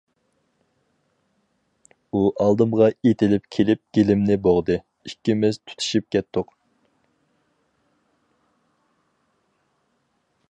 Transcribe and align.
ئۇ 2.13 2.21
ئالدىمغا 2.45 2.87
ئېتىلىپ 3.09 3.45
كېلىپ 3.57 3.81
گېلىمنى 3.97 4.37
بوغدى، 4.47 4.79
ئىككىمىز 5.11 5.61
تۇتىشىپ 5.61 6.09
كەتتۇق. 6.17 6.53